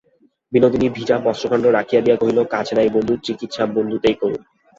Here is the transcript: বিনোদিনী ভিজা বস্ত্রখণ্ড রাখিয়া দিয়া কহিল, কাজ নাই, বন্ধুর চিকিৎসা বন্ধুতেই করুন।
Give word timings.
বিনোদিনী 0.53 0.87
ভিজা 0.89 1.15
বস্ত্রখণ্ড 1.17 1.65
রাখিয়া 1.67 2.01
দিয়া 2.01 2.17
কহিল, 2.17 2.39
কাজ 2.45 2.67
নাই, 2.73 2.87
বন্ধুর 2.89 3.19
চিকিৎসা 3.23 3.63
বন্ধুতেই 3.75 4.15
করুন। 4.21 4.41